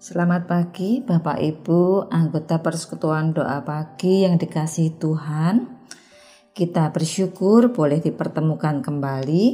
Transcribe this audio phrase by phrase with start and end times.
[0.00, 5.76] Selamat pagi Bapak Ibu anggota persekutuan doa pagi yang dikasih Tuhan.
[6.56, 9.44] Kita bersyukur boleh dipertemukan kembali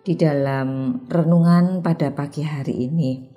[0.00, 3.28] di dalam renungan pada pagi hari ini.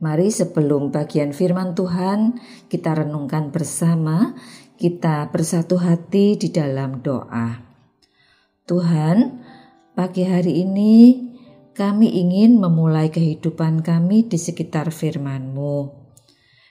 [0.00, 2.40] Mari sebelum bagian firman Tuhan
[2.72, 4.32] kita renungkan bersama,
[4.80, 7.60] kita bersatu hati di dalam doa.
[8.64, 9.44] Tuhan,
[9.92, 11.23] pagi hari ini
[11.74, 16.06] kami ingin memulai kehidupan kami di sekitar firman-Mu.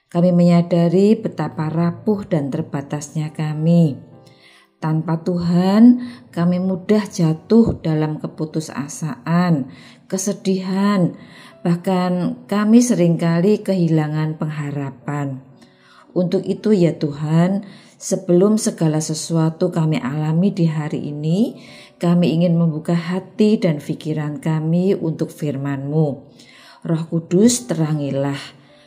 [0.07, 3.99] Kami menyadari betapa rapuh dan terbatasnya kami.
[4.79, 5.99] Tanpa Tuhan,
[6.31, 9.67] kami mudah jatuh dalam keputusasaan,
[10.07, 11.15] kesedihan,
[11.67, 15.43] bahkan kami sering kali kehilangan pengharapan.
[16.13, 17.65] Untuk itu ya Tuhan,
[17.97, 21.57] sebelum segala sesuatu kami alami di hari ini,
[22.03, 26.07] kami ingin membuka hati dan pikiran kami untuk firman-Mu.
[26.83, 28.35] Roh Kudus terangilah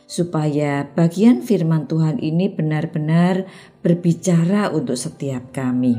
[0.05, 3.49] supaya bagian firman Tuhan ini benar-benar
[3.81, 5.97] berbicara untuk setiap kami.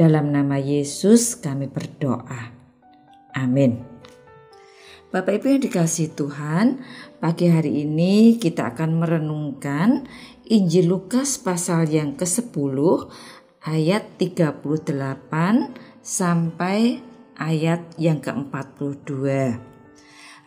[0.00, 2.56] Dalam nama Yesus kami berdoa.
[3.36, 3.84] Amin.
[5.12, 6.80] Bapak Ibu yang dikasih Tuhan,
[7.20, 10.08] pagi hari ini kita akan merenungkan
[10.48, 12.76] Injil Lukas pasal yang ke-10
[13.68, 14.48] ayat 38
[16.08, 17.04] sampai
[17.36, 19.12] ayat yang ke-42.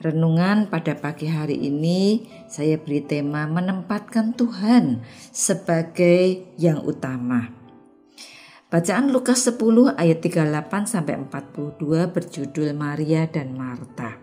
[0.01, 7.53] Renungan pada pagi hari ini saya beri tema menempatkan Tuhan sebagai yang utama.
[8.73, 11.77] Bacaan Lukas 10 ayat 38 sampai 42
[12.09, 14.17] berjudul Maria dan Marta.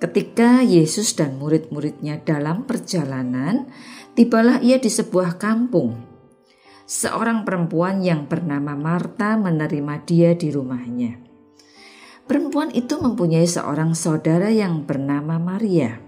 [0.00, 3.68] Ketika Yesus dan murid-muridnya dalam perjalanan,
[4.16, 6.05] tibalah ia di sebuah kampung
[6.86, 11.18] seorang perempuan yang bernama Marta menerima dia di rumahnya.
[12.26, 15.98] Perempuan itu mempunyai seorang saudara yang bernama Maria.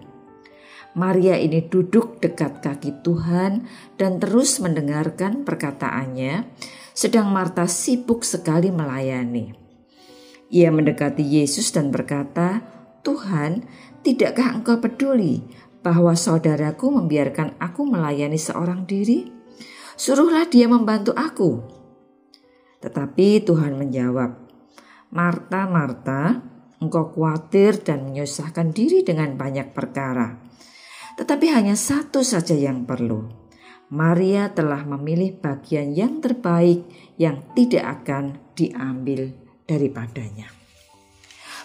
[0.99, 6.47] Maria ini duduk dekat kaki Tuhan dan terus mendengarkan perkataannya,
[6.91, 9.55] sedang Marta sibuk sekali melayani.
[10.51, 12.67] Ia mendekati Yesus dan berkata,
[13.07, 13.63] "Tuhan,
[14.03, 15.45] tidakkah Engkau peduli
[15.87, 19.38] bahwa saudaraku membiarkan aku melayani seorang diri?"
[19.99, 21.59] Suruhlah dia membantu aku.
[22.79, 24.31] Tetapi Tuhan menjawab,
[25.11, 26.39] Marta, Marta,
[26.79, 30.39] engkau khawatir dan menyusahkan diri dengan banyak perkara.
[31.19, 33.27] Tetapi hanya satu saja yang perlu.
[33.91, 36.87] Maria telah memilih bagian yang terbaik
[37.19, 39.35] yang tidak akan diambil
[39.67, 40.47] daripadanya.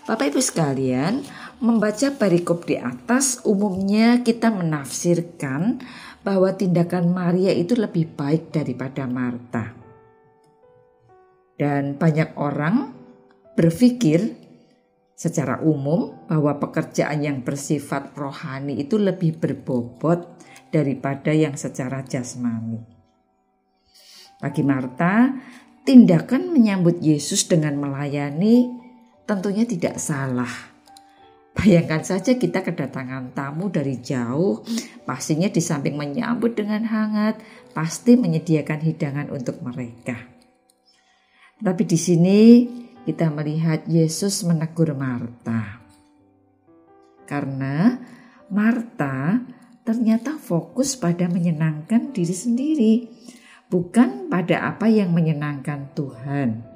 [0.10, 1.22] Bapak Ibu sekalian,
[1.64, 5.80] membaca perikop di atas umumnya kita menafsirkan
[6.24, 9.76] bahwa tindakan Maria itu lebih baik daripada Marta.
[11.60, 12.96] Dan banyak orang
[13.54, 14.34] berpikir
[15.14, 20.26] secara umum bahwa pekerjaan yang bersifat rohani itu lebih berbobot
[20.74, 22.82] daripada yang secara jasmani.
[24.42, 25.30] Bagi Marta,
[25.86, 28.82] tindakan menyambut Yesus dengan melayani
[29.24, 30.73] tentunya tidak salah
[31.54, 34.66] Bayangkan saja kita kedatangan tamu dari jauh,
[35.06, 37.38] pastinya di samping menyambut dengan hangat,
[37.78, 40.18] pasti menyediakan hidangan untuk mereka.
[41.62, 42.42] Tapi di sini
[43.06, 45.78] kita melihat Yesus menegur Marta.
[47.30, 48.02] Karena
[48.50, 49.40] Marta
[49.86, 52.94] ternyata fokus pada menyenangkan diri sendiri,
[53.70, 56.73] bukan pada apa yang menyenangkan Tuhan.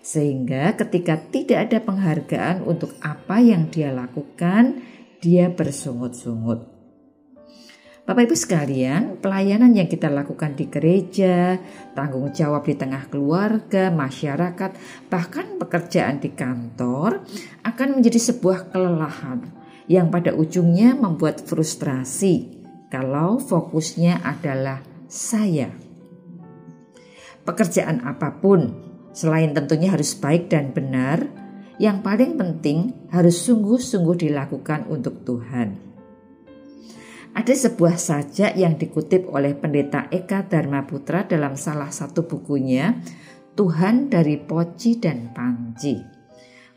[0.00, 4.80] Sehingga ketika tidak ada penghargaan untuk apa yang dia lakukan,
[5.18, 6.78] dia bersungut-sungut.
[8.08, 11.60] Bapak Ibu sekalian, pelayanan yang kita lakukan di gereja,
[11.92, 14.72] tanggung jawab di tengah keluarga, masyarakat,
[15.12, 17.20] bahkan pekerjaan di kantor
[17.68, 19.52] akan menjadi sebuah kelelahan
[19.92, 25.68] yang pada ujungnya membuat frustrasi kalau fokusnya adalah saya.
[27.44, 28.87] Pekerjaan apa pun
[29.18, 31.26] Selain tentunya harus baik dan benar,
[31.82, 35.74] yang paling penting harus sungguh-sungguh dilakukan untuk Tuhan.
[37.34, 42.94] Ada sebuah sajak yang dikutip oleh pendeta Eka Dharma Putra dalam salah satu bukunya,
[43.58, 45.98] Tuhan dari Poci dan Panci.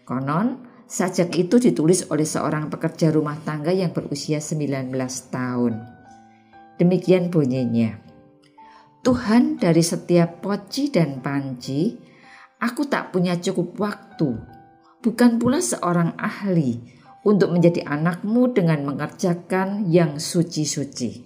[0.02, 4.90] Konon, sajak itu ditulis oleh seorang pekerja rumah tangga yang berusia 19
[5.30, 5.78] tahun.
[6.82, 8.02] Demikian bunyinya.
[9.06, 12.10] Tuhan dari setiap poci dan panci
[12.62, 14.38] Aku tak punya cukup waktu,
[15.02, 16.78] bukan pula seorang ahli
[17.26, 21.26] untuk menjadi anakmu dengan mengerjakan yang suci-suci.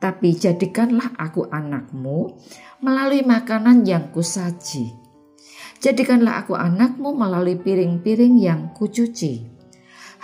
[0.00, 2.40] Tapi jadikanlah aku anakmu
[2.80, 4.96] melalui makanan yang kusaji.
[5.84, 9.44] Jadikanlah aku anakmu melalui piring-piring yang kucuci.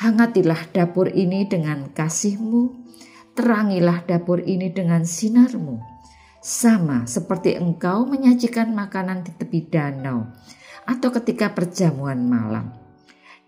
[0.01, 2.73] Hangatilah dapur ini dengan kasihmu,
[3.37, 5.96] terangilah dapur ini dengan sinarmu.
[6.47, 10.31] Sama seperti engkau menyajikan makanan di tepi danau
[10.87, 12.71] atau ketika perjamuan malam.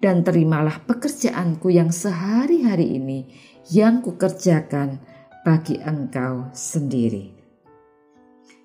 [0.02, 3.30] Dan terimalah pekerjaanku yang sehari-hari ini
[3.70, 4.98] yang kukerjakan
[5.46, 7.38] bagi engkau sendiri.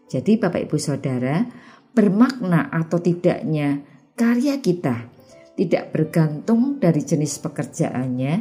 [0.10, 1.46] Jadi Bapak Ibu Saudara,
[1.94, 3.86] bermakna atau tidaknya
[4.18, 5.14] karya kita
[5.54, 8.34] tidak bergantung dari jenis pekerjaannya,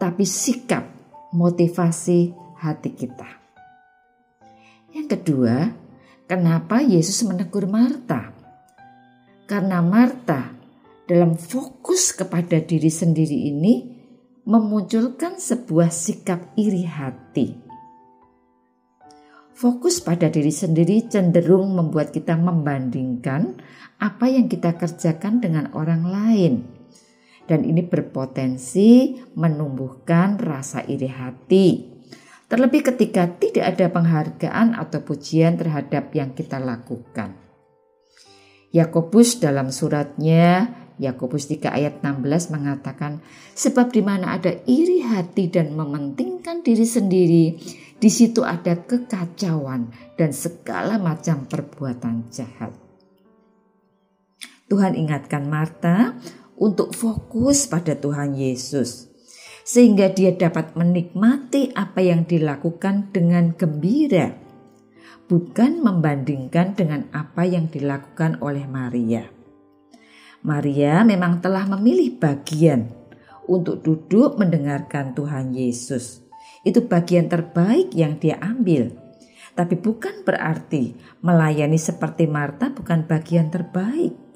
[0.00, 0.88] tapi sikap,
[1.36, 2.32] motivasi
[2.64, 3.37] hati kita.
[4.92, 5.72] Yang kedua,
[6.28, 8.32] kenapa Yesus menegur Marta?
[9.48, 10.52] Karena Marta
[11.08, 13.96] dalam fokus kepada diri sendiri ini
[14.44, 17.68] memunculkan sebuah sikap iri hati
[19.58, 23.58] Fokus pada diri sendiri cenderung membuat kita membandingkan
[23.98, 26.62] apa yang kita kerjakan dengan orang lain.
[27.42, 31.66] Dan ini berpotensi menumbuhkan rasa iri hati.
[32.48, 37.36] Terlebih ketika tidak ada penghargaan atau pujian terhadap yang kita lakukan.
[38.72, 43.22] Yakobus dalam suratnya Yakobus 3 ayat 16 mengatakan
[43.54, 47.46] sebab di mana ada iri hati dan mementingkan diri sendiri
[47.98, 52.74] di situ ada kekacauan dan segala macam perbuatan jahat.
[54.68, 56.18] Tuhan ingatkan Marta
[56.58, 59.08] untuk fokus pada Tuhan Yesus,
[59.68, 64.32] sehingga dia dapat menikmati apa yang dilakukan dengan gembira,
[65.28, 69.28] bukan membandingkan dengan apa yang dilakukan oleh Maria.
[70.40, 72.88] Maria memang telah memilih bagian
[73.44, 76.24] untuk duduk mendengarkan Tuhan Yesus
[76.64, 78.92] itu bagian terbaik yang dia ambil.
[79.52, 84.27] Tapi bukan berarti melayani seperti Marta bukan bagian terbaik.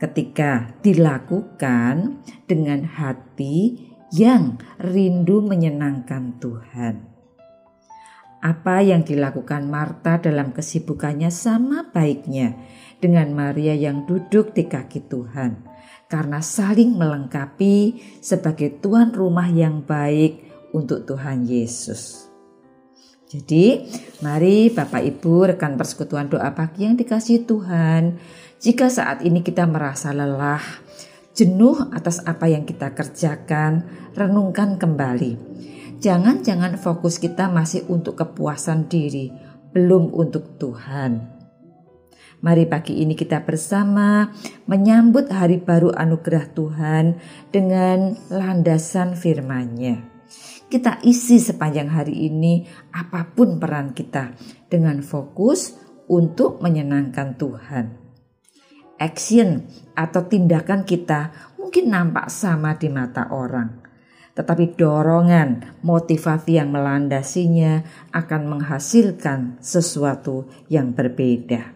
[0.00, 7.06] Ketika dilakukan dengan hati yang rindu menyenangkan Tuhan.
[8.40, 12.56] Apa yang dilakukan Marta dalam kesibukannya sama baiknya
[12.96, 15.68] dengan Maria yang duduk di kaki Tuhan
[16.10, 20.42] karena saling melengkapi sebagai tuan rumah yang baik
[20.74, 22.26] untuk Tuhan Yesus.
[23.30, 23.86] Jadi,
[24.26, 28.18] mari Bapak Ibu, rekan persekutuan doa pagi yang dikasih Tuhan,
[28.60, 30.60] jika saat ini kita merasa lelah,
[31.32, 35.40] jenuh atas apa yang kita kerjakan, renungkan kembali.
[35.96, 39.32] Jangan-jangan fokus kita masih untuk kepuasan diri,
[39.72, 41.40] belum untuk Tuhan.
[42.40, 44.28] Mari pagi ini kita bersama
[44.68, 47.04] menyambut hari baru anugerah Tuhan
[47.52, 50.04] dengan landasan firman-Nya.
[50.68, 54.36] Kita isi sepanjang hari ini apa pun peran kita
[54.68, 55.76] dengan fokus
[56.08, 57.99] untuk menyenangkan Tuhan.
[59.00, 59.64] Action
[59.96, 63.80] atau tindakan kita mungkin nampak sama di mata orang,
[64.36, 67.80] tetapi dorongan, motivasi yang melandasinya
[68.12, 71.72] akan menghasilkan sesuatu yang berbeda.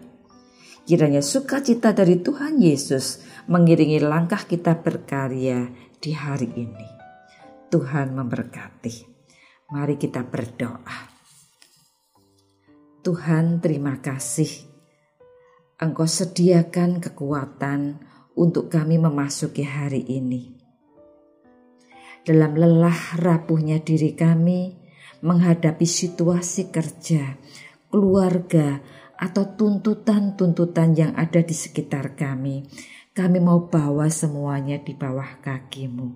[0.85, 6.89] Kiranya sukacita dari Tuhan Yesus mengiringi langkah kita berkarya di hari ini.
[7.73, 9.17] Tuhan memberkati.
[9.73, 11.09] Mari kita berdoa.
[13.01, 14.74] Tuhan terima kasih.
[15.75, 17.99] Engkau sediakan kekuatan
[18.39, 20.55] untuk kami memasuki hari ini.
[22.23, 24.79] Dalam lelah rapuhnya diri kami
[25.27, 27.35] menghadapi situasi kerja,
[27.91, 28.79] keluarga,
[29.19, 32.71] atau tuntutan-tuntutan yang ada di sekitar kami.
[33.11, 36.15] Kami mau bawa semuanya di bawah kakimu.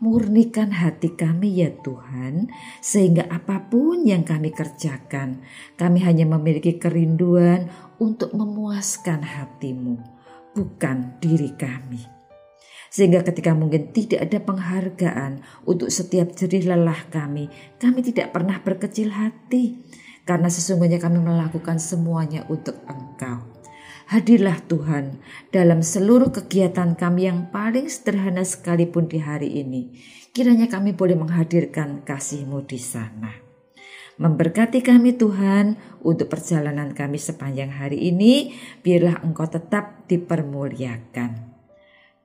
[0.00, 2.48] Murnikan hati kami ya Tuhan,
[2.80, 5.44] sehingga apa pun yang kami kerjakan,
[5.76, 7.68] kami hanya memiliki kerinduan
[8.00, 10.00] untuk memuaskan hatimu,
[10.56, 12.00] bukan diri kami.
[12.88, 19.12] Sehingga ketika mungkin tidak ada penghargaan untuk setiap jerih lelah kami, kami tidak pernah berkecil
[19.12, 19.84] hati
[20.24, 23.59] karena sesungguhnya kami melakukan semuanya untuk Engkau.
[24.10, 25.22] Hadirlah Tuhan
[25.54, 29.94] dalam seluruh kegiatan kami yang paling sederhana sekalipun di hari ini.
[30.34, 33.30] Kiranya kami boleh menghadirkan kasih-Mu di sana.
[34.18, 38.50] Memberkati kami Tuhan untuk perjalanan kami sepanjang hari ini,
[38.82, 41.54] biarlah Engkau tetap dipermuliakan.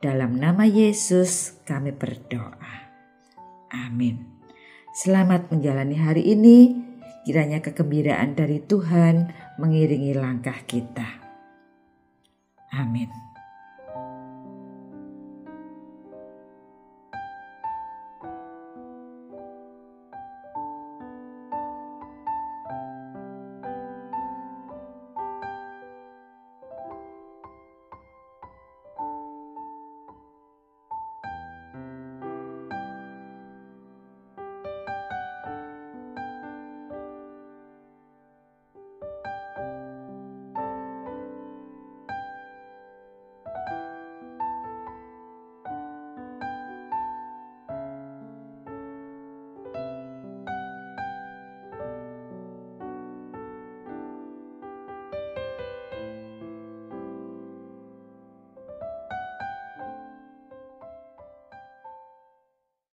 [0.01, 2.89] Dalam nama Yesus kami berdoa.
[3.69, 4.25] Amin.
[4.89, 6.81] Selamat menjalani hari ini.
[7.29, 9.29] Kiranya kegembiraan dari Tuhan
[9.61, 11.24] mengiringi langkah kita.
[12.73, 13.34] Amin.